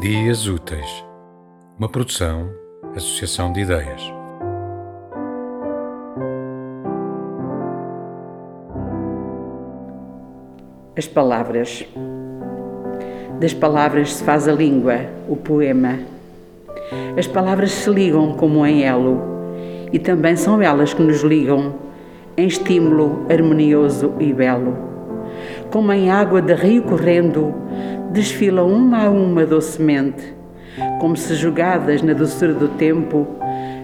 [0.00, 1.04] Dias Úteis,
[1.78, 2.48] uma produção,
[2.96, 4.00] associação de ideias.
[10.96, 11.86] As palavras.
[13.40, 15.98] Das palavras se faz a língua, o poema.
[17.18, 19.20] As palavras se ligam como em elo,
[19.92, 21.74] e também são elas que nos ligam,
[22.38, 24.78] em estímulo harmonioso e belo.
[25.70, 27.54] Como em água de rio correndo,
[28.10, 30.34] desfilam uma a uma docemente,
[31.00, 33.26] como se jogadas na doçura do tempo,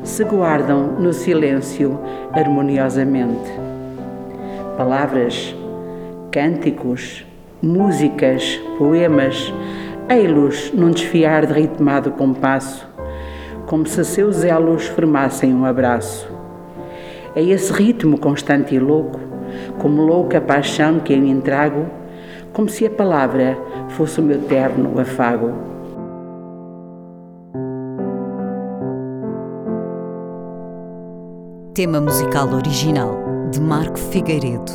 [0.02, 1.99] se guardam no silêncio
[2.33, 3.51] harmoniosamente.
[4.77, 5.55] Palavras,
[6.33, 7.25] cânticos,
[7.62, 9.52] músicas, poemas,
[10.09, 12.87] ei-los num desfiar de ritmado compasso,
[13.66, 16.29] como se seus elos formassem um abraço.
[17.35, 19.21] É esse ritmo constante e louco,
[19.79, 21.87] como louca paixão que eu entrago,
[22.57, 23.54] como se a palavra
[23.90, 25.52] fosse o meu terno afago.
[31.74, 33.15] Tema musical original
[33.51, 34.73] de Marco Figueiredo,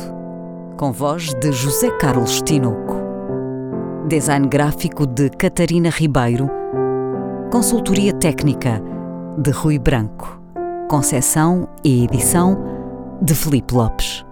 [0.76, 3.02] com voz de José Carlos Tinoco.
[4.06, 6.48] Design gráfico de Catarina Ribeiro.
[7.50, 8.80] Consultoria técnica
[9.38, 10.40] de Rui Branco.
[10.88, 12.56] Concessão e edição
[13.20, 14.24] de Felipe Lopes.